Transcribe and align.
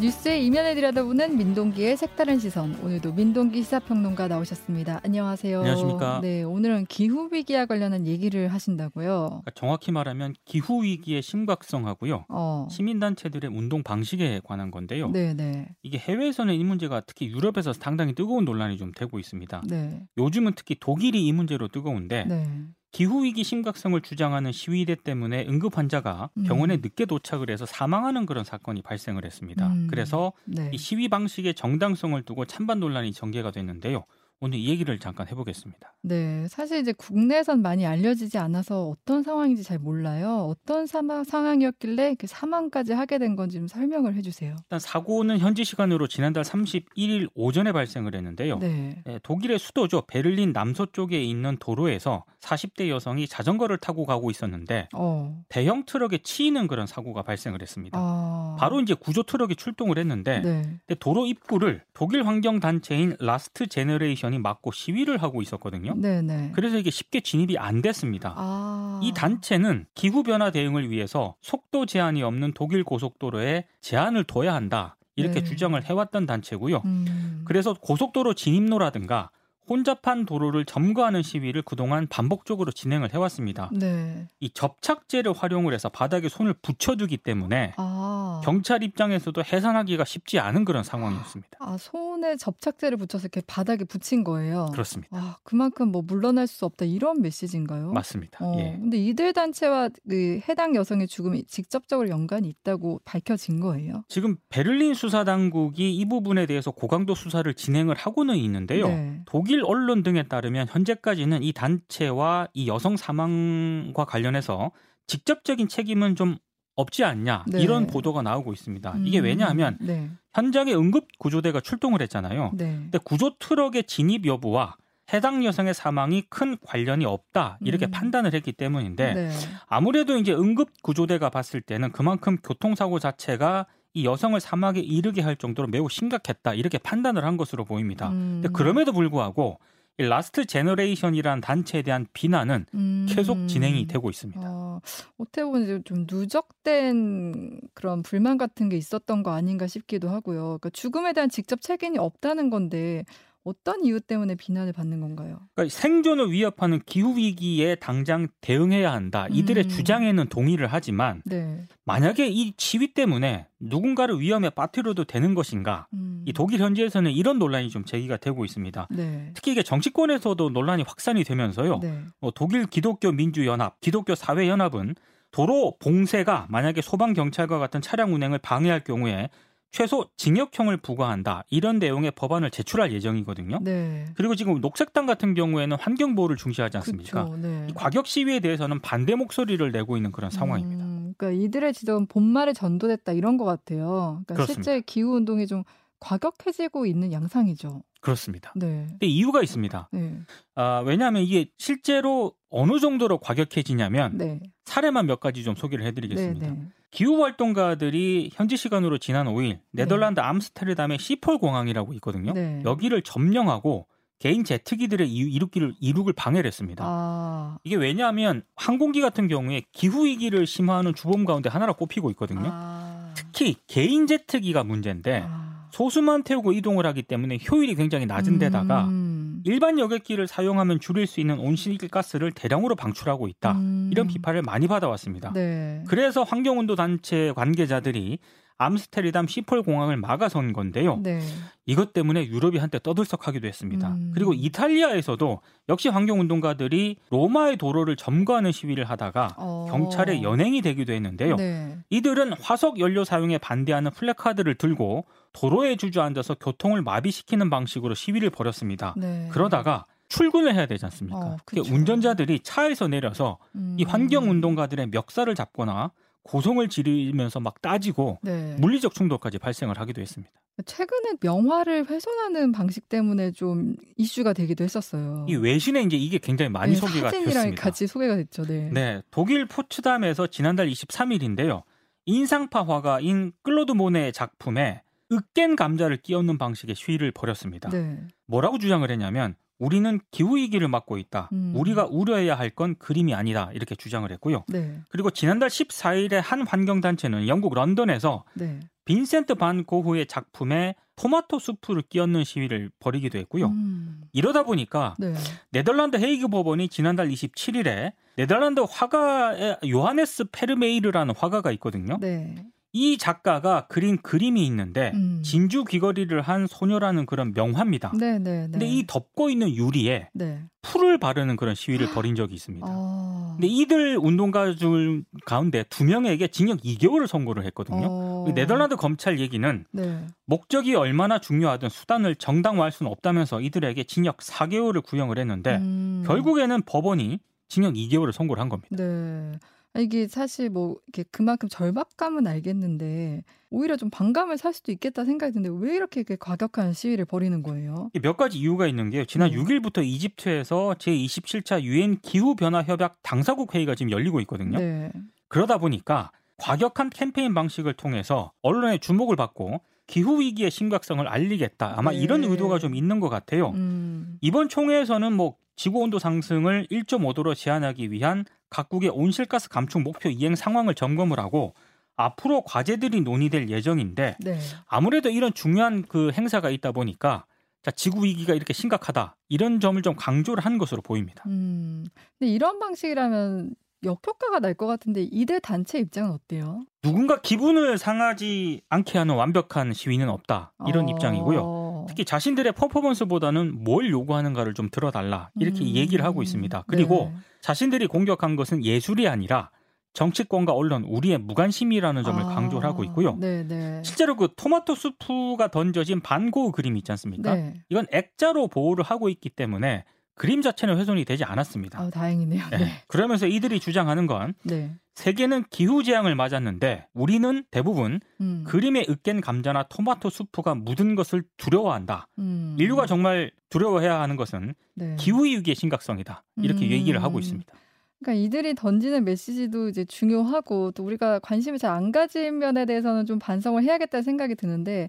뉴스의 0.00 0.46
이면을 0.46 0.74
들여다보는 0.76 1.36
민동기의 1.36 1.94
색다른 1.98 2.38
시선. 2.38 2.74
오늘도 2.82 3.12
민동기 3.12 3.62
시사평론가 3.62 4.28
나오셨습니다. 4.28 5.02
안녕하세요. 5.04 5.58
안녕하십니까. 5.58 6.20
네, 6.22 6.42
오늘은 6.42 6.86
기후 6.86 7.28
위기와 7.30 7.66
관련한 7.66 8.06
얘기를 8.06 8.48
하신다고요. 8.48 9.26
그러니까 9.28 9.50
정확히 9.54 9.92
말하면 9.92 10.34
기후 10.46 10.82
위기의 10.82 11.20
심각성하고요. 11.20 12.24
어. 12.30 12.66
시민단체들의 12.70 13.50
운동 13.50 13.82
방식에 13.82 14.40
관한 14.42 14.70
건데요. 14.70 15.10
네, 15.10 15.34
네. 15.34 15.68
이게 15.82 15.98
해외에서는 15.98 16.54
이 16.54 16.64
문제가 16.64 17.02
특히 17.06 17.28
유럽에서 17.28 17.74
상당히 17.74 18.14
뜨거운 18.14 18.46
논란이 18.46 18.78
좀 18.78 18.92
되고 18.96 19.18
있습니다. 19.18 19.62
네. 19.68 20.02
요즘은 20.16 20.54
특히 20.56 20.76
독일이 20.80 21.26
이 21.26 21.32
문제로 21.32 21.68
뜨거운데 21.68 22.24
네. 22.24 22.46
기후 22.92 23.22
위기 23.22 23.44
심각성을 23.44 24.00
주장하는 24.00 24.50
시위대 24.52 24.96
때문에 24.96 25.46
응급 25.48 25.78
환자가 25.78 26.30
음. 26.36 26.42
병원에 26.44 26.78
늦게 26.78 27.04
도착을 27.04 27.50
해서 27.50 27.64
사망하는 27.64 28.26
그런 28.26 28.44
사건이 28.44 28.82
발생을 28.82 29.24
했습니다. 29.24 29.68
음. 29.68 29.86
그래서 29.88 30.32
네. 30.44 30.70
이 30.72 30.78
시위 30.78 31.08
방식의 31.08 31.54
정당성을 31.54 32.20
두고 32.22 32.46
찬반 32.46 32.80
논란이 32.80 33.12
전개가 33.12 33.52
됐는데요. 33.52 34.04
오늘 34.42 34.58
이 34.58 34.70
얘기를 34.70 34.98
잠깐 34.98 35.28
해보겠습니다. 35.28 35.92
네, 36.00 36.48
사실 36.48 36.78
이제 36.78 36.92
국내에선 36.92 37.60
많이 37.60 37.84
알려지지 37.84 38.38
않아서 38.38 38.88
어떤 38.88 39.22
상황인지 39.22 39.62
잘 39.62 39.78
몰라요. 39.78 40.46
어떤 40.48 40.86
사망, 40.86 41.24
상황이었길래 41.24 42.14
그 42.18 42.26
사망까지 42.26 42.94
하게 42.94 43.18
된 43.18 43.36
건지 43.36 43.58
좀 43.58 43.68
설명을 43.68 44.14
해주세요. 44.14 44.56
일단 44.58 44.80
사고는 44.80 45.38
현지 45.40 45.62
시간으로 45.64 46.08
지난달 46.08 46.42
31일 46.42 47.28
오전에 47.34 47.72
발생을 47.72 48.14
했는데요. 48.14 48.58
네. 48.60 49.02
예, 49.06 49.20
독일의 49.22 49.58
수도죠. 49.58 50.06
베를린 50.06 50.52
남서쪽에 50.52 51.22
있는 51.22 51.58
도로에서 51.58 52.24
40대 52.40 52.88
여성이 52.88 53.28
자전거를 53.28 53.76
타고 53.76 54.06
가고 54.06 54.30
있었는데 54.30 54.88
어. 54.94 55.38
대형 55.50 55.84
트럭에 55.84 56.20
치이는 56.22 56.66
그런 56.66 56.86
사고가 56.86 57.20
발생을 57.22 57.60
했습니다. 57.60 57.98
아. 58.00 58.56
바로 58.58 58.80
이제 58.80 58.94
구조 58.94 59.22
트럭이 59.22 59.56
출동을 59.56 59.98
했는데 59.98 60.40
네. 60.40 60.94
도로 60.98 61.26
입구를 61.26 61.82
독일 61.92 62.26
환경 62.26 62.58
단체인 62.58 63.16
Last 63.20 63.66
Generation 63.66 64.29
이 64.32 64.38
막고 64.38 64.72
시위를 64.72 65.22
하고 65.22 65.42
있었거든요. 65.42 65.94
네, 65.96 66.22
네. 66.22 66.50
그래서 66.54 66.76
이게 66.76 66.90
쉽게 66.90 67.20
진입이 67.20 67.58
안 67.58 67.82
됐습니다. 67.82 68.34
아. 68.36 69.00
이 69.02 69.12
단체는 69.12 69.86
기후 69.94 70.22
변화 70.22 70.50
대응을 70.50 70.90
위해서 70.90 71.34
속도 71.40 71.86
제한이 71.86 72.22
없는 72.22 72.52
독일 72.54 72.84
고속도로에 72.84 73.66
제한을 73.80 74.24
둬야 74.24 74.54
한다. 74.54 74.96
이렇게 75.16 75.40
네. 75.40 75.44
주장을 75.44 75.82
해왔던 75.82 76.26
단체고요. 76.26 76.82
음. 76.84 77.42
그래서 77.44 77.74
고속도로 77.74 78.34
진입로라든가 78.34 79.30
혼잡한 79.70 80.26
도로를 80.26 80.64
점거하는 80.64 81.22
시위를 81.22 81.62
그동안 81.62 82.08
반복적으로 82.08 82.72
진행을 82.72 83.14
해왔습니다. 83.14 83.70
네. 83.72 84.26
이 84.40 84.50
접착제를 84.50 85.32
활용을 85.32 85.72
해서 85.72 85.88
바닥에 85.88 86.28
손을 86.28 86.54
붙여두기 86.54 87.18
때문에 87.18 87.74
아. 87.76 88.40
경찰 88.42 88.82
입장에서도 88.82 89.40
해산하기가 89.44 90.04
쉽지 90.04 90.40
않은 90.40 90.64
그런 90.64 90.82
상황이었습니다. 90.82 91.58
아, 91.60 91.76
손 91.78 92.09
에 92.24 92.36
접착제를 92.36 92.98
붙여서 92.98 93.24
이렇게 93.24 93.40
바닥에 93.46 93.84
붙인 93.84 94.24
거예요. 94.24 94.66
그렇습니다. 94.72 95.16
아, 95.16 95.36
그만큼 95.42 95.90
뭐 95.90 96.02
물러날 96.02 96.46
수 96.46 96.64
없다 96.64 96.84
이런 96.84 97.22
메시지인가요? 97.22 97.92
맞습니다. 97.92 98.44
어, 98.44 98.54
예. 98.58 98.76
근데 98.80 98.98
이들 98.98 99.32
단체와 99.32 99.90
그 100.08 100.40
해당 100.48 100.74
여성의 100.74 101.08
죽음이 101.08 101.44
직접적으로 101.44 102.08
연관이 102.08 102.48
있다고 102.48 103.00
밝혀진 103.04 103.60
거예요. 103.60 104.04
지금 104.08 104.36
베를린 104.48 104.94
수사 104.94 105.24
당국이 105.24 105.94
이 105.94 106.04
부분에 106.04 106.46
대해서 106.46 106.70
고강도 106.70 107.14
수사를 107.14 107.52
진행을 107.52 107.94
하고는 107.96 108.36
있는데요. 108.36 108.88
네. 108.88 109.22
독일 109.26 109.64
언론 109.64 110.02
등에 110.02 110.24
따르면 110.24 110.68
현재까지는 110.68 111.42
이 111.42 111.52
단체와 111.52 112.48
이 112.52 112.68
여성 112.68 112.96
사망과 112.96 114.04
관련해서 114.04 114.72
직접적인 115.06 115.68
책임은 115.68 116.14
좀 116.14 116.36
없지 116.76 117.04
않냐 117.04 117.44
네. 117.48 117.62
이런 117.62 117.86
보도가 117.86 118.22
나오고 118.22 118.52
있습니다. 118.52 118.94
이게 119.04 119.18
음, 119.18 119.24
왜냐하면 119.24 119.76
네. 119.80 120.10
현장에 120.34 120.72
응급 120.72 121.08
구조대가 121.18 121.60
출동을 121.60 122.00
했잖아요. 122.02 122.52
네. 122.54 122.74
근데 122.74 122.98
구조 122.98 123.36
트럭의 123.38 123.84
진입 123.84 124.26
여부와 124.26 124.76
해당 125.12 125.44
여성의 125.44 125.74
사망이 125.74 126.22
큰 126.28 126.56
관련이 126.64 127.04
없다 127.04 127.58
이렇게 127.62 127.86
음. 127.86 127.90
판단을 127.90 128.32
했기 128.32 128.52
때문인데 128.52 129.14
네. 129.14 129.30
아무래도 129.66 130.16
이제 130.16 130.32
응급 130.32 130.82
구조대가 130.82 131.30
봤을 131.30 131.60
때는 131.60 131.92
그만큼 131.92 132.36
교통사고 132.38 132.98
자체가 132.98 133.66
이 133.92 134.04
여성을 134.04 134.38
사망에 134.38 134.78
이르게 134.78 135.20
할 135.20 135.34
정도로 135.34 135.66
매우 135.68 135.88
심각했다 135.88 136.54
이렇게 136.54 136.78
판단을 136.78 137.24
한 137.24 137.36
것으로 137.36 137.64
보입니다. 137.64 138.10
음. 138.10 138.40
근데 138.40 138.48
그럼에도 138.52 138.92
불구하고 138.92 139.58
이 139.98 140.02
Last 140.02 140.46
Generation이라는 140.46 141.40
단체에 141.42 141.82
대한 141.82 142.06
비난은 142.12 142.64
음. 142.74 143.06
계속 143.08 143.46
진행이 143.48 143.86
되고 143.86 144.08
있습니다. 144.08 144.40
어, 144.42 144.80
어떻게 145.18 145.44
보면 145.44 145.84
좀 145.84 146.06
누적된 146.10 147.60
그런 147.74 148.02
불만 148.02 148.38
같은 148.38 148.68
게 148.70 148.76
있었던 148.76 149.22
거 149.22 149.32
아닌가 149.32 149.66
싶기도 149.66 150.08
하고요. 150.08 150.42
그러니까 150.42 150.70
죽음에 150.70 151.12
대한 151.12 151.28
직접 151.28 151.60
책임이 151.60 151.98
없다는 151.98 152.48
건데 152.48 153.04
어떤 153.42 153.84
이유 153.84 154.00
때문에 154.00 154.34
비난을 154.34 154.72
받는 154.72 155.00
건가요? 155.00 155.40
그러니까 155.54 155.74
생존을 155.74 156.30
위협하는 156.30 156.80
기후 156.84 157.16
위기에 157.16 157.74
당장 157.74 158.28
대응해야 158.40 158.92
한다. 158.92 159.26
이들의 159.30 159.64
음. 159.64 159.68
주장에는 159.68 160.28
동의를 160.28 160.66
하지만 160.66 161.22
네. 161.24 161.62
만약에 161.84 162.28
이 162.28 162.52
지위 162.56 162.92
때문에 162.92 163.46
누군가를 163.58 164.20
위험에 164.20 164.50
빠뜨려도 164.50 165.04
되는 165.04 165.34
것인가? 165.34 165.86
음. 165.94 166.22
이 166.26 166.32
독일 166.32 166.60
현지에서는 166.60 167.10
이런 167.12 167.38
논란이 167.38 167.70
좀 167.70 167.84
제기가 167.84 168.18
되고 168.18 168.44
있습니다. 168.44 168.88
네. 168.90 169.30
특히 169.34 169.52
이게 169.52 169.62
정치권에서도 169.62 170.50
논란이 170.50 170.84
확산이 170.86 171.24
되면서요. 171.24 171.78
네. 171.80 171.98
어, 172.20 172.30
독일 172.32 172.66
기독교 172.66 173.10
민주 173.10 173.46
연합, 173.46 173.80
기독교 173.80 174.14
사회 174.14 174.48
연합은 174.48 174.94
도로 175.30 175.76
봉쇄가 175.78 176.46
만약에 176.50 176.82
소방 176.82 177.12
경찰과 177.14 177.58
같은 177.58 177.80
차량 177.80 178.12
운행을 178.12 178.38
방해할 178.38 178.84
경우에 178.84 179.30
최소 179.70 180.06
징역형을 180.16 180.78
부과한다 180.78 181.44
이런 181.48 181.78
내용의 181.78 182.12
법안을 182.12 182.50
제출할 182.50 182.92
예정이거든요. 182.92 183.60
네. 183.62 184.06
그리고 184.14 184.34
지금 184.34 184.60
녹색당 184.60 185.06
같은 185.06 185.34
경우에는 185.34 185.76
환경 185.78 186.14
보호를 186.14 186.36
중시하지 186.36 186.76
않습니까? 186.78 187.24
그쵸, 187.24 187.36
네. 187.36 187.66
이 187.70 187.72
과격 187.74 188.06
시위에 188.06 188.40
대해서는 188.40 188.80
반대 188.80 189.14
목소리를 189.14 189.70
내고 189.70 189.96
있는 189.96 190.10
그런 190.10 190.30
상황입니다. 190.30 190.84
음, 190.84 191.14
그러니까 191.16 191.44
이들의 191.44 191.72
지적은 191.72 192.06
본말에 192.06 192.52
전도됐다 192.52 193.12
이런 193.12 193.36
것 193.36 193.44
같아요. 193.44 194.22
그러니까 194.24 194.34
그렇습니다. 194.34 194.62
실제 194.62 194.82
기후 194.84 195.14
운동이 195.14 195.46
좀 195.46 195.62
과격해지고 196.00 196.86
있는 196.86 197.12
양상이죠. 197.12 197.82
그렇습니다. 198.00 198.52
네. 198.56 198.86
근데 198.88 199.06
이유가 199.06 199.42
있습니다. 199.42 199.90
네. 199.92 200.18
아, 200.54 200.82
왜냐하면 200.84 201.22
이게 201.22 201.50
실제로 201.58 202.32
어느 202.48 202.80
정도로 202.80 203.18
과격해지냐면 203.18 204.16
네. 204.16 204.40
사례만 204.64 205.06
몇 205.06 205.20
가지 205.20 205.44
좀 205.44 205.54
소개를 205.54 205.84
해드리겠습니다. 205.86 206.56
네. 206.90 206.96
네. 206.96 207.04
기후 207.04 207.22
활동가들이 207.22 208.30
현지 208.34 208.56
시간으로 208.56 208.98
지난 208.98 209.26
5일 209.26 209.58
네덜란드 209.70 210.20
암스테르담의 210.20 210.98
시폴 210.98 211.38
공항이라고 211.38 211.92
있거든요. 211.94 212.32
네. 212.32 212.62
여기를 212.64 213.02
점령하고 213.02 213.86
개인 214.18 214.44
제트기들의 214.44 215.08
이- 215.08 215.32
이륙기를 215.34 215.74
이륙을 215.80 216.12
방해를 216.12 216.46
했습니다. 216.46 216.84
아. 216.86 217.56
이게 217.64 217.76
왜냐하면 217.76 218.42
항공기 218.54 219.00
같은 219.00 219.28
경우에 219.28 219.62
기후 219.72 220.04
위기를 220.04 220.46
심화하는 220.46 220.94
주범 220.94 221.24
가운데 221.24 221.48
하나로 221.48 221.74
꼽히고 221.74 222.10
있거든요. 222.10 222.50
아. 222.52 223.14
특히 223.14 223.56
개인 223.66 224.06
제트기가 224.06 224.62
문제인데 224.64 225.24
아. 225.26 225.68
소수만 225.72 226.22
태우고 226.24 226.52
이동을 226.52 226.84
하기 226.86 227.04
때문에 227.04 227.38
효율이 227.50 227.76
굉장히 227.76 228.04
낮은 228.04 228.38
데다가 228.38 228.84
음. 228.86 229.29
일반 229.44 229.78
여객기를 229.78 230.26
사용하면 230.26 230.80
줄일 230.80 231.06
수 231.06 231.20
있는 231.20 231.38
온실가스를 231.38 232.32
대량으로 232.32 232.74
방출하고 232.76 233.28
있다. 233.28 233.52
음. 233.52 233.88
이런 233.92 234.06
비판을 234.06 234.42
많이 234.42 234.68
받아왔습니다. 234.68 235.32
네. 235.32 235.82
그래서 235.88 236.22
환경운동 236.22 236.76
단체 236.76 237.32
관계자들이 237.34 238.18
암스테르담 238.60 239.26
시폴 239.26 239.62
공항을 239.62 239.96
막아선 239.96 240.52
건데요. 240.52 241.00
네. 241.02 241.20
이것 241.64 241.94
때문에 241.94 242.26
유럽이 242.26 242.58
한때 242.58 242.78
떠들썩하기도 242.82 243.46
했습니다. 243.46 243.88
음. 243.88 244.10
그리고 244.14 244.34
이탈리아에서도 244.34 245.40
역시 245.70 245.88
환경 245.88 246.20
운동가들이 246.20 246.96
로마의 247.08 247.56
도로를 247.56 247.96
점거하는 247.96 248.52
시위를 248.52 248.84
하다가 248.84 249.36
어. 249.38 249.66
경찰에 249.70 250.22
연행이 250.22 250.60
되기도 250.60 250.92
했는데요. 250.92 251.36
네. 251.36 251.78
이들은 251.88 252.34
화석 252.34 252.78
연료 252.80 253.04
사용에 253.04 253.38
반대하는 253.38 253.92
플래카드를 253.92 254.56
들고 254.56 255.06
도로에 255.32 255.76
주저앉아서 255.76 256.34
교통을 256.34 256.82
마비시키는 256.82 257.48
방식으로 257.48 257.94
시위를 257.94 258.28
벌였습니다. 258.28 258.94
네. 258.98 259.28
그러다가 259.32 259.86
출근을 260.10 260.54
해야 260.54 260.66
되지 260.66 260.84
않습니까? 260.86 261.18
어, 261.18 261.36
그게. 261.46 261.60
운전자들이 261.60 262.40
차에서 262.40 262.88
내려서 262.88 263.38
음. 263.54 263.76
이 263.78 263.84
환경 263.84 264.28
운동가들의 264.28 264.88
멱살을 264.88 265.34
잡거나 265.34 265.92
고성을 266.22 266.66
지르면서 266.68 267.40
막 267.40 267.60
따지고 267.62 268.18
네. 268.22 268.56
물리적 268.58 268.94
충돌까지 268.94 269.38
발생을 269.38 269.78
하기도 269.78 270.00
했습니다. 270.00 270.32
최근에 270.66 271.14
명화를 271.20 271.88
훼손하는 271.88 272.52
방식 272.52 272.88
때문에 272.88 273.32
좀 273.32 273.76
이슈가 273.96 274.32
되기도 274.32 274.64
했었어요. 274.64 275.24
이 275.28 275.34
외신에 275.36 275.82
이제 275.82 275.96
이게 275.96 276.18
굉장히 276.18 276.50
많이 276.50 276.72
네, 276.72 276.78
소개가 276.78 277.10
됐습니다. 277.10 277.62
같이 277.62 277.86
소개가 277.86 278.16
됐죠. 278.16 278.44
네. 278.44 278.70
네, 278.72 279.02
독일 279.10 279.46
포츠담에서 279.46 280.26
지난달 280.26 280.68
23일인데요. 280.68 281.62
인상파 282.06 282.64
화가인 282.64 283.32
클로드 283.42 283.72
모네의 283.72 284.12
작품에 284.12 284.82
으깬 285.12 285.56
감자를 285.56 285.98
끼얹는 285.98 286.38
방식의 286.38 286.74
시위를 286.74 287.10
벌였습니다. 287.12 287.68
네. 287.70 287.98
뭐라고 288.26 288.58
주장을 288.58 288.88
했냐면 288.88 289.34
우리는 289.60 290.00
기후 290.10 290.36
위기를 290.36 290.66
맞고 290.66 290.98
있다. 290.98 291.28
음. 291.32 291.52
우리가 291.54 291.86
우려해야 291.88 292.34
할 292.36 292.50
건 292.50 292.74
그림이 292.78 293.14
아니다. 293.14 293.48
이렇게 293.54 293.76
주장을 293.76 294.10
했고요. 294.10 294.44
네. 294.48 294.80
그리고 294.88 295.10
지난달 295.10 295.48
14일에 295.50 296.14
한 296.20 296.44
환경단체는 296.46 297.28
영국 297.28 297.54
런던에서 297.54 298.24
네. 298.34 298.58
빈센트 298.84 299.36
반 299.36 299.64
고흐의 299.64 300.06
작품에 300.06 300.74
토마토 300.96 301.38
수프를 301.38 301.82
끼얹는 301.88 302.24
시위를 302.24 302.70
벌이기도 302.80 303.18
했고요. 303.18 303.46
음. 303.46 304.02
이러다 304.12 304.42
보니까 304.42 304.96
네. 304.98 305.14
네덜란드 305.52 305.96
헤이그 305.96 306.26
법원이 306.28 306.68
지난달 306.68 307.08
27일에 307.08 307.92
네덜란드 308.16 308.60
화가 308.68 309.58
요하네스 309.66 310.24
페르메이르라는 310.32 311.14
화가가 311.16 311.52
있거든요. 311.52 311.98
네. 312.00 312.34
이 312.72 312.98
작가가 312.98 313.66
그린 313.68 313.98
그림이 313.98 314.46
있는데 314.46 314.92
음. 314.94 315.22
진주 315.24 315.64
귀걸이를 315.64 316.22
한 316.22 316.46
소녀라는 316.46 317.06
그런 317.06 317.32
명화입니다. 317.34 317.92
네, 317.98 318.18
네, 318.18 318.46
네. 318.46 318.48
근데 318.50 318.66
이 318.66 318.86
덮고 318.86 319.28
있는 319.28 319.54
유리에 319.54 320.08
네. 320.12 320.42
풀을 320.62 320.98
바르는 320.98 321.36
그런 321.36 321.54
시위를 321.54 321.90
벌인 321.90 322.14
적이 322.14 322.34
있습니다. 322.34 322.66
어... 322.68 323.34
근데 323.36 323.48
이들 323.48 323.98
운동가들 323.98 325.02
가운데 325.24 325.64
두 325.70 325.84
명에게 325.84 326.28
징역 326.28 326.60
2개월을 326.60 327.06
선고를 327.06 327.44
했거든요. 327.46 327.86
어... 327.88 328.32
네덜란드 328.34 328.76
검찰 328.76 329.18
얘기는 329.18 329.64
네. 329.72 330.06
목적이 330.26 330.74
얼마나 330.76 331.18
중요하든 331.18 331.70
수단을 331.70 332.14
정당화할 332.16 332.70
수는 332.70 332.92
없다면서 332.92 333.40
이들에게 333.40 333.82
징역 333.84 334.18
4개월을 334.18 334.84
구형을 334.84 335.18
했는데 335.18 335.56
음... 335.56 336.04
결국에는 336.06 336.62
법원이 336.62 337.18
징역 337.48 337.74
2개월을 337.74 338.12
선고를 338.12 338.40
한 338.40 338.48
겁니다. 338.48 338.68
네. 338.76 339.32
이게 339.78 340.08
사실 340.08 340.50
뭐 340.50 340.76
이렇게 340.86 341.08
그만큼 341.10 341.48
절박감은 341.48 342.26
알겠는데 342.26 343.22
오히려 343.50 343.76
좀 343.76 343.88
반감을 343.90 344.36
살 344.36 344.52
수도 344.52 344.72
있겠다 344.72 345.04
생각이 345.04 345.32
드는데 345.32 345.64
왜 345.64 345.76
이렇게 345.76 346.02
과격한 346.02 346.72
시위를 346.72 347.04
벌이는 347.04 347.42
거예요? 347.42 347.90
몇 348.02 348.16
가지 348.16 348.38
이유가 348.38 348.66
있는 348.66 348.90
게요. 348.90 349.04
지난 349.04 349.30
네. 349.30 349.36
6일부터 349.36 349.84
이집트에서 349.84 350.74
제27차 350.78 351.62
유엔 351.62 351.98
기후 352.00 352.34
변화 352.34 352.62
협약 352.62 352.98
당사국 353.02 353.54
회의가 353.54 353.74
지금 353.74 353.92
열리고 353.92 354.20
있거든요. 354.22 354.58
네. 354.58 354.90
그러다 355.28 355.58
보니까 355.58 356.10
과격한 356.38 356.90
캠페인 356.90 357.34
방식을 357.34 357.74
통해서 357.74 358.32
언론의 358.42 358.80
주목을 358.80 359.14
받고 359.14 359.60
기후 359.90 360.20
위기의 360.20 360.52
심각성을 360.52 361.06
알리겠다. 361.06 361.74
아마 361.76 361.90
네. 361.90 361.98
이런 361.98 362.22
의도가 362.22 362.60
좀 362.60 362.76
있는 362.76 363.00
것 363.00 363.08
같아요. 363.08 363.50
음. 363.50 364.18
이번 364.20 364.48
총회에서는 364.48 365.12
뭐 365.12 365.34
지구 365.56 365.80
온도 365.80 365.98
상승을 365.98 366.68
1.5도로 366.70 367.34
제한하기 367.34 367.90
위한 367.90 368.24
각국의 368.50 368.90
온실가스 368.90 369.48
감축 369.48 369.82
목표 369.82 370.08
이행 370.08 370.36
상황을 370.36 370.76
점검을 370.76 371.18
하고 371.18 371.54
앞으로 371.96 372.42
과제들이 372.42 373.00
논의될 373.00 373.50
예정인데 373.50 374.16
네. 374.20 374.38
아무래도 374.68 375.10
이런 375.10 375.34
중요한 375.34 375.82
그 375.82 376.12
행사가 376.12 376.50
있다 376.50 376.70
보니까 376.70 377.26
자, 377.62 377.72
지구 377.72 378.04
위기가 378.04 378.32
이렇게 378.32 378.52
심각하다 378.52 379.16
이런 379.28 379.58
점을 379.58 379.82
좀 379.82 379.96
강조를 379.96 380.44
한 380.44 380.56
것으로 380.56 380.82
보입니다. 380.82 381.24
음, 381.26 381.84
근데 382.16 382.32
이런 382.32 382.60
방식이라면 382.60 383.54
역효과가 383.82 384.40
날 384.40 384.54
것 384.54 384.66
같은데 384.66 385.02
이들 385.02 385.40
단체 385.40 385.78
입장은 385.78 386.10
어때요? 386.10 386.64
누군가 386.82 387.20
기분을 387.20 387.78
상하지 387.78 388.62
않게 388.68 388.98
하는 388.98 389.14
완벽한 389.14 389.72
시위는 389.72 390.08
없다 390.08 390.52
이런 390.66 390.86
어... 390.86 390.90
입장이고요. 390.90 391.86
특히 391.88 392.04
자신들의 392.04 392.52
퍼포먼스보다는 392.52 393.64
뭘 393.64 393.90
요구하는가를 393.90 394.54
좀 394.54 394.68
들어달라 394.70 395.30
이렇게 395.36 395.62
음. 395.62 395.68
얘기를 395.68 396.04
하고 396.04 396.22
있습니다. 396.22 396.64
그리고 396.66 397.10
네. 397.14 397.20
자신들이 397.40 397.86
공격한 397.86 398.36
것은 398.36 398.64
예술이 398.64 399.08
아니라 399.08 399.50
정치권과 399.92 400.52
언론 400.52 400.84
우리의 400.84 401.18
무관심이라는 401.18 402.04
점을 402.04 402.22
아, 402.22 402.26
강조를 402.26 402.68
하고 402.68 402.84
있고요. 402.84 403.16
네네. 403.16 403.44
네. 403.48 403.82
실제로 403.82 404.14
그 404.14 404.28
토마토 404.36 404.74
수프가 404.74 405.48
던져진 405.48 406.00
반고 406.00 406.52
그림이 406.52 406.78
있지 406.78 406.92
않습니까? 406.92 407.34
네. 407.34 407.54
이건 407.70 407.86
액자로 407.90 408.48
보호를 408.48 408.84
하고 408.84 409.08
있기 409.08 409.30
때문에 409.30 409.84
그림 410.20 410.42
자체는 410.42 410.76
훼손이 410.76 411.06
되지 411.06 411.24
않았습니다. 411.24 411.80
아, 411.80 411.88
다행이네요. 411.88 412.48
네. 412.50 412.58
네. 412.58 412.82
그러면서 412.88 413.26
이들이 413.26 413.58
주장하는 413.58 414.06
건 414.06 414.34
네. 414.42 414.74
세계는 414.94 415.44
기후 415.48 415.82
재앙을 415.82 416.14
맞았는데 416.14 416.88
우리는 416.92 417.42
대부분 417.50 418.00
음. 418.20 418.44
그림에 418.46 418.84
으깬 418.86 419.22
감자나 419.22 419.62
토마토 419.70 420.10
수프가 420.10 420.56
묻은 420.56 420.94
것을 420.94 421.22
두려워한다. 421.38 422.06
음. 422.18 422.54
인류가 422.58 422.84
정말 422.84 423.30
두려워해야 423.48 423.98
하는 423.98 424.16
것은 424.16 424.54
네. 424.74 424.94
기후 424.98 425.24
위기의 425.24 425.54
심각성이다. 425.54 426.22
이렇게 426.42 426.66
음. 426.66 426.70
얘기를 426.70 427.02
하고 427.02 427.18
있습니다. 427.18 427.54
그러니까 428.02 428.24
이들이 428.24 428.54
던지는 428.54 429.04
메시지도 429.04 429.68
이제 429.68 429.84
중요하고 429.84 430.72
또 430.72 430.84
우리가 430.84 431.18
관심을 431.20 431.58
잘 431.58 431.70
안 431.70 431.92
가진 431.92 432.38
면에 432.38 432.66
대해서는 432.66 433.06
좀 433.06 433.20
반성을 433.20 433.62
해야겠다는 433.62 434.02
생각이 434.02 434.34
드는데 434.34 434.88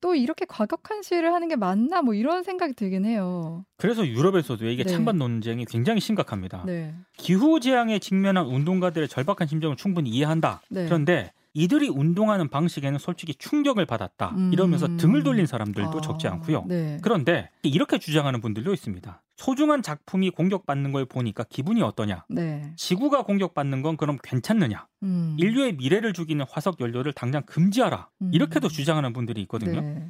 또 0.00 0.14
이렇게 0.14 0.44
과격한 0.44 1.02
시위를 1.02 1.34
하는 1.34 1.48
게 1.48 1.56
맞나 1.56 2.02
뭐 2.02 2.14
이런 2.14 2.44
생각이 2.44 2.74
들긴 2.74 3.04
해요. 3.04 3.64
그래서 3.78 4.06
유럽에서도 4.06 4.64
이게 4.68 4.84
네. 4.84 4.90
찬반 4.90 5.18
논쟁이 5.18 5.64
굉장히 5.64 6.00
심각합니다. 6.00 6.62
네. 6.66 6.94
기후 7.16 7.58
재앙에 7.58 7.98
직면한 7.98 8.46
운동가들의 8.46 9.08
절박한 9.08 9.48
심정을 9.48 9.76
충분히 9.76 10.10
이해한다. 10.10 10.62
네. 10.68 10.84
그런데 10.84 11.32
이들이 11.52 11.88
운동하는 11.88 12.48
방식에는 12.48 12.98
솔직히 12.98 13.34
충격을 13.34 13.86
받았다. 13.86 14.30
음. 14.36 14.52
이러면서 14.52 14.96
등을 14.96 15.22
돌린 15.22 15.46
사람들도 15.46 15.98
아. 15.98 16.00
적지 16.00 16.28
않고요. 16.28 16.64
네. 16.68 16.98
그런데 17.02 17.50
이렇게 17.62 17.98
주장하는 17.98 18.40
분들도 18.40 18.72
있습니다. 18.72 19.22
소중한 19.36 19.82
작품이 19.82 20.30
공격받는 20.30 20.92
걸 20.92 21.06
보니까 21.06 21.44
기분이 21.44 21.82
어떠냐? 21.82 22.24
네. 22.28 22.72
지구가 22.76 23.22
공격받는 23.22 23.82
건 23.82 23.96
그럼 23.96 24.18
괜찮느냐? 24.22 24.86
음. 25.02 25.34
인류의 25.38 25.76
미래를 25.76 26.12
죽이는 26.12 26.44
화석 26.48 26.80
연료를 26.80 27.12
당장 27.12 27.42
금지하라. 27.44 28.08
음. 28.22 28.30
이렇게도 28.32 28.68
주장하는 28.68 29.12
분들이 29.12 29.40
있거든요. 29.42 29.80
네. 29.80 30.08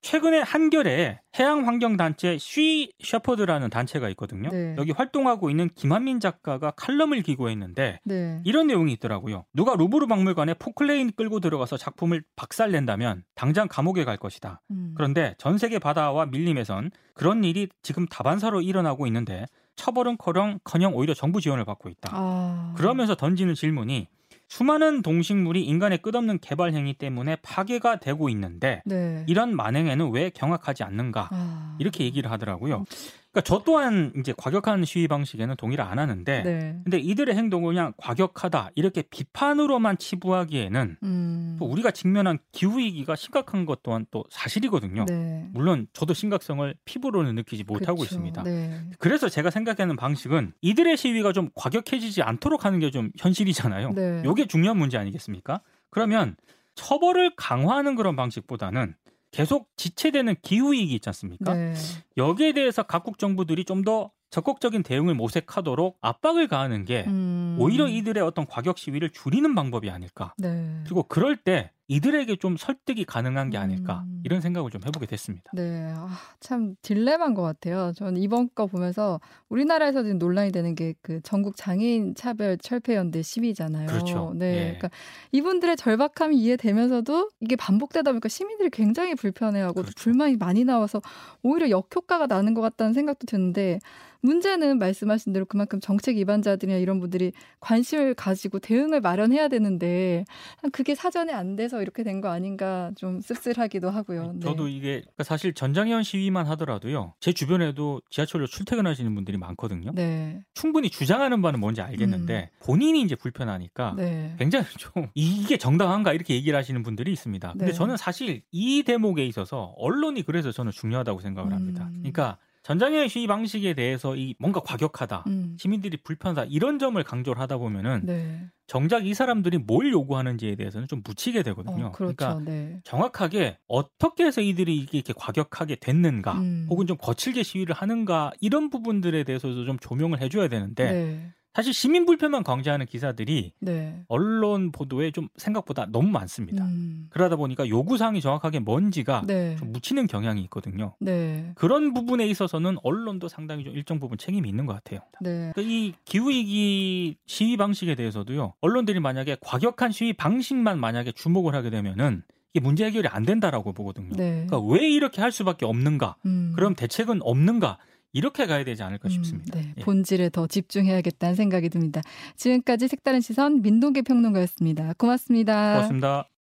최근에 0.00 0.40
한겨레에 0.40 1.20
해양환경단체 1.38 2.38
Sea 2.38 2.92
Shepherd라는 3.02 3.68
단체가 3.70 4.08
있거든요. 4.10 4.50
네. 4.50 4.74
여기 4.78 4.92
활동하고 4.92 5.50
있는 5.50 5.68
김한민 5.74 6.20
작가가 6.20 6.70
칼럼을 6.70 7.22
기고했는데 7.22 8.00
네. 8.04 8.40
이런 8.44 8.68
내용이 8.68 8.92
있더라고요. 8.92 9.44
누가 9.52 9.74
루브르 9.74 10.06
박물관에 10.06 10.54
포클레인 10.54 11.12
끌고 11.16 11.40
들어가서 11.40 11.76
작품을 11.76 12.22
박살낸다면 12.36 13.24
당장 13.34 13.68
감옥에 13.68 14.04
갈 14.04 14.16
것이다. 14.16 14.62
음. 14.70 14.94
그런데 14.96 15.34
전 15.38 15.58
세계 15.58 15.78
바다와 15.78 16.26
밀림에선 16.26 16.90
그런 17.14 17.44
일이 17.44 17.68
지금 17.82 18.06
다반사로 18.06 18.62
일어나고 18.62 19.06
있는데 19.08 19.46
처벌은커녕 19.76 20.60
커녕 20.64 20.94
오히려 20.94 21.14
정부 21.14 21.40
지원을 21.40 21.64
받고 21.64 21.88
있다. 21.88 22.10
아... 22.12 22.74
그러면서 22.76 23.14
던지는 23.14 23.54
질문이 23.54 24.08
수많은 24.48 25.02
동식물이 25.02 25.62
인간의 25.64 25.98
끝없는 25.98 26.38
개발 26.40 26.72
행위 26.72 26.94
때문에 26.94 27.36
파괴가 27.36 28.00
되고 28.00 28.28
있는데 28.30 28.82
네. 28.86 29.24
이런 29.28 29.54
만행에는 29.54 30.10
왜 30.10 30.30
경악하지 30.30 30.82
않는가 30.82 31.28
아... 31.30 31.76
이렇게 31.78 32.04
얘기를 32.04 32.30
하더라고요. 32.30 32.84
그러니까 33.30 33.46
저 33.46 33.62
또한 33.64 34.12
이제 34.18 34.32
과격한 34.36 34.84
시위 34.84 35.06
방식에는 35.06 35.54
동의를 35.56 35.84
안 35.84 35.98
하는데, 35.98 36.42
네. 36.42 36.80
근데 36.82 36.98
이들의 36.98 37.34
행동을 37.36 37.74
그냥 37.74 37.92
과격하다 37.98 38.70
이렇게 38.74 39.02
비판으로만 39.02 39.98
치부하기에는 39.98 40.96
음. 41.02 41.56
또 41.58 41.66
우리가 41.66 41.90
직면한 41.90 42.38
기후 42.52 42.78
위기가 42.78 43.14
심각한 43.16 43.66
것 43.66 43.82
또한 43.82 44.06
또 44.10 44.24
사실이거든요. 44.30 45.04
네. 45.04 45.46
물론 45.52 45.86
저도 45.92 46.14
심각성을 46.14 46.74
피부로는 46.84 47.34
느끼지 47.36 47.64
못하고 47.64 48.00
그쵸. 48.00 48.04
있습니다. 48.04 48.42
네. 48.44 48.80
그래서 48.98 49.28
제가 49.28 49.50
생각하는 49.50 49.96
방식은 49.96 50.52
이들의 50.62 50.96
시위가 50.96 51.32
좀 51.32 51.50
과격해지지 51.54 52.22
않도록 52.22 52.64
하는 52.64 52.80
게 52.80 52.88
좀 52.90 53.10
현실이잖아요. 53.18 53.90
네. 53.90 54.22
이게 54.24 54.46
중요한 54.46 54.78
문제 54.78 54.96
아니겠습니까? 54.96 55.60
그러면 55.90 56.36
처벌을 56.74 57.32
강화하는 57.36 57.96
그런 57.96 58.16
방식보다는 58.16 58.94
계속 59.38 59.68
지체되는 59.76 60.34
기후 60.42 60.72
위기 60.72 60.96
있지 60.96 61.08
않습니까? 61.08 61.54
네. 61.54 61.74
여기에 62.16 62.54
대해서 62.54 62.82
각국 62.82 63.20
정부들이 63.20 63.64
좀 63.64 63.84
더 63.84 64.10
적극적인 64.30 64.82
대응을 64.82 65.14
모색하도록 65.14 65.98
압박을 66.00 66.48
가하는 66.48 66.84
게 66.84 67.04
음... 67.06 67.56
오히려 67.58 67.88
이들의 67.88 68.22
어떤 68.22 68.46
과격 68.46 68.78
시위를 68.78 69.10
줄이는 69.10 69.54
방법이 69.54 69.90
아닐까. 69.90 70.34
네. 70.36 70.82
그리고 70.84 71.02
그럴 71.04 71.36
때 71.36 71.70
이들에게 71.90 72.36
좀 72.36 72.58
설득이 72.58 73.06
가능한 73.06 73.48
게 73.48 73.56
아닐까 73.56 74.04
음. 74.06 74.20
이런 74.22 74.42
생각을 74.42 74.70
좀 74.70 74.82
해보게 74.84 75.06
됐습니다. 75.06 75.50
네, 75.54 75.90
아, 75.96 76.18
참 76.38 76.74
딜레마인 76.82 77.32
것 77.32 77.40
같아요. 77.40 77.92
저는 77.96 78.20
이번 78.20 78.50
거 78.54 78.66
보면서 78.66 79.20
우리나라에서 79.48 80.02
지금 80.02 80.18
논란이 80.18 80.52
되는 80.52 80.74
게 80.74 80.92
그 81.00 81.20
전국 81.22 81.56
장애인 81.56 82.14
차별 82.14 82.58
철폐연대 82.58 83.22
시위잖아요. 83.22 83.86
그렇죠. 83.86 84.32
네, 84.36 84.46
예. 84.46 84.60
그러니까 84.64 84.90
이분들의 85.32 85.76
절박함이 85.76 86.36
이해되면서도 86.36 87.30
이게 87.40 87.56
반복되다 87.56 88.10
보니까 88.10 88.28
시민들이 88.28 88.68
굉장히 88.70 89.14
불편해하고 89.14 89.74
그렇죠. 89.74 89.94
불만이 89.96 90.36
많이 90.36 90.64
나와서 90.64 91.00
오히려 91.42 91.70
역효과가 91.70 92.26
나는 92.26 92.54
것 92.54 92.60
같다는 92.60 92.92
생각도 92.92 93.26
드는데 93.26 93.78
문제는 94.20 94.78
말씀하신 94.78 95.32
대로 95.32 95.44
그만큼 95.46 95.80
정책 95.80 96.16
위반자들이나 96.16 96.78
이런 96.78 97.00
분들이 97.00 97.32
관심을 97.60 98.14
가지고 98.14 98.58
대응을 98.58 99.00
마련해야 99.00 99.48
되는데 99.48 100.24
그게 100.72 100.94
사전에 100.94 101.32
안 101.32 101.56
돼서 101.56 101.80
이렇게 101.82 102.02
된 102.02 102.18
거 102.18 102.28
아닌가 102.30 102.90
좀 102.96 103.20
씁쓸하기도 103.20 103.90
하고요. 103.90 104.32
네. 104.34 104.40
저도 104.40 104.66
이게 104.66 105.00
그러니까 105.02 105.22
사실 105.22 105.54
전장현 105.54 106.02
시위만 106.02 106.46
하더라도요. 106.46 107.14
제 107.20 107.32
주변에도 107.32 108.00
지하철로 108.10 108.46
출퇴근하시는 108.48 109.14
분들이 109.14 109.38
많거든요. 109.38 109.92
네. 109.94 110.40
충분히 110.54 110.90
주장하는 110.90 111.42
바는 111.42 111.60
뭔지 111.60 111.80
알겠는데 111.80 112.50
음. 112.52 112.58
본인이 112.64 113.02
이제 113.02 113.14
불편하니까 113.14 113.94
네. 113.96 114.34
굉장히 114.36 114.66
좀 114.78 115.08
이게 115.14 115.56
정당한가 115.58 116.12
이렇게 116.12 116.34
얘기를 116.34 116.58
하시는 116.58 116.82
분들이 116.82 117.12
있습니다. 117.12 117.52
근데 117.52 117.66
네. 117.66 117.72
저는 117.72 117.96
사실 117.96 118.42
이 118.50 118.82
대목에 118.82 119.24
있어서 119.26 119.74
언론이 119.76 120.22
그래서 120.22 120.50
저는 120.50 120.72
중요하다고 120.72 121.20
생각을 121.20 121.52
합니다. 121.52 121.84
음. 121.84 121.98
그러니까 121.98 122.38
전장의 122.62 123.08
시위 123.08 123.26
방식에 123.26 123.74
대해서 123.74 124.16
이 124.16 124.34
뭔가 124.38 124.60
과격하다, 124.60 125.24
음. 125.28 125.56
시민들이 125.58 125.96
불편하다 125.96 126.46
이런 126.50 126.78
점을 126.78 127.02
강조를 127.02 127.40
하다 127.40 127.58
보면은 127.58 128.02
네. 128.04 128.42
정작 128.66 129.06
이 129.06 129.14
사람들이 129.14 129.58
뭘 129.58 129.90
요구하는지에 129.90 130.56
대해서는 130.56 130.88
좀 130.88 131.00
묻히게 131.02 131.42
되거든요. 131.42 131.86
어, 131.86 131.92
그렇죠. 131.92 132.16
그러니까 132.16 132.50
네. 132.50 132.80
정확하게 132.84 133.58
어떻게 133.66 134.24
해서 134.24 134.40
이들이 134.42 134.86
이렇게 134.92 135.14
과격하게 135.16 135.76
됐는가, 135.76 136.34
음. 136.34 136.66
혹은 136.68 136.86
좀 136.86 136.96
거칠게 136.98 137.42
시위를 137.42 137.74
하는가 137.74 138.32
이런 138.40 138.68
부분들에 138.68 139.24
대해서도 139.24 139.64
좀 139.64 139.78
조명을 139.78 140.20
해줘야 140.20 140.48
되는데 140.48 140.92
네. 140.92 141.32
사실 141.58 141.74
시민 141.74 142.06
불편만 142.06 142.44
강조하는 142.44 142.86
기사들이 142.86 143.50
네. 143.58 144.04
언론 144.06 144.70
보도에 144.70 145.10
좀 145.10 145.26
생각보다 145.34 145.86
너무 145.90 146.08
많습니다. 146.08 146.64
음. 146.64 147.08
그러다 147.10 147.34
보니까 147.34 147.68
요구 147.68 147.98
사항이 147.98 148.20
정확하게 148.20 148.60
뭔지가 148.60 149.24
네. 149.26 149.56
좀 149.56 149.72
묻히는 149.72 150.06
경향이 150.06 150.40
있거든요. 150.42 150.94
네. 151.00 151.50
그런 151.56 151.94
부분에 151.94 152.28
있어서는 152.28 152.76
언론도 152.84 153.26
상당히 153.26 153.64
좀 153.64 153.74
일정 153.74 153.98
부분 153.98 154.16
책임이 154.18 154.48
있는 154.48 154.66
것 154.66 154.74
같아요. 154.74 155.00
네. 155.20 155.50
그러니까 155.52 155.62
이 155.62 155.94
기후 156.04 156.28
위기 156.30 157.16
시위 157.26 157.56
방식에 157.56 157.96
대해서도요, 157.96 158.54
언론들이 158.60 159.00
만약에 159.00 159.38
과격한 159.40 159.90
시위 159.90 160.12
방식만 160.12 160.78
만약에 160.78 161.10
주목을 161.10 161.56
하게 161.56 161.70
되면은 161.70 162.22
이게 162.54 162.60
문제 162.60 162.84
해결이 162.84 163.08
안 163.08 163.24
된다라고 163.24 163.72
보거든요. 163.72 164.14
네. 164.14 164.46
그러니까 164.46 164.60
왜 164.60 164.88
이렇게 164.88 165.20
할 165.20 165.32
수밖에 165.32 165.66
없는가? 165.66 166.14
음. 166.24 166.52
그럼 166.54 166.76
대책은 166.76 167.18
없는가? 167.22 167.78
이렇게 168.12 168.46
가야 168.46 168.64
되지 168.64 168.82
않을까 168.82 169.08
음, 169.08 169.10
싶습니다. 169.10 169.58
네, 169.58 169.74
예. 169.76 169.82
본질에 169.82 170.30
더 170.30 170.46
집중해야겠다는 170.46 171.34
생각이 171.34 171.68
듭니다. 171.68 172.00
지금까지 172.36 172.88
색다른 172.88 173.20
시선 173.20 173.62
민동기 173.62 174.02
평론가였습니다. 174.02 174.94
고맙습니다. 174.98 175.74
고맙습니다. 175.74 176.28